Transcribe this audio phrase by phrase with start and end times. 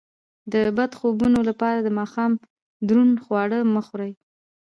[0.53, 2.31] د بد خوبونو لپاره د ماښام
[2.89, 4.11] دروند خواړه مه خورئ